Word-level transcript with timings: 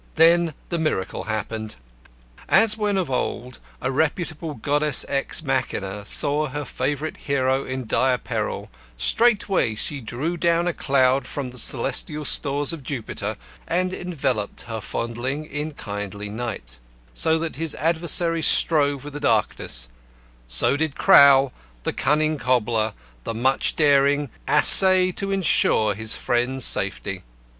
Then 0.15 0.55
the 0.69 0.79
miracle 0.79 1.25
happened. 1.25 1.75
As 2.49 2.75
when 2.75 2.97
of 2.97 3.11
old 3.11 3.59
a 3.79 3.91
reputable 3.91 4.55
goddess 4.55 5.05
ex 5.07 5.41
machinâ 5.41 6.07
saw 6.07 6.47
her 6.47 6.65
favourite 6.65 7.17
hero 7.17 7.63
in 7.65 7.85
dire 7.85 8.17
peril, 8.17 8.71
straightway 8.97 9.75
she 9.75 10.01
drew 10.01 10.37
down 10.37 10.65
a 10.67 10.73
cloud 10.73 11.27
from 11.27 11.51
the 11.51 11.57
celestial 11.59 12.25
stores 12.25 12.73
of 12.73 12.81
Jupiter 12.81 13.37
and 13.67 13.93
enveloped 13.93 14.61
her 14.63 14.81
fondling 14.81 15.45
in 15.45 15.73
kindly 15.73 16.29
night, 16.29 16.79
so 17.13 17.37
that 17.37 17.57
his 17.57 17.75
adversary 17.75 18.41
strove 18.41 19.03
with 19.03 19.13
the 19.13 19.19
darkness, 19.19 19.87
so 20.47 20.75
did 20.75 20.95
Crowl, 20.95 21.53
the 21.83 21.93
cunning 21.93 22.39
cobbler, 22.39 22.95
the 23.23 23.35
much 23.35 23.75
daring, 23.75 24.31
essay 24.47 25.11
to 25.11 25.29
ensure 25.31 25.93
his 25.93 26.15
friend's 26.17 26.65
safety. 26.65 27.21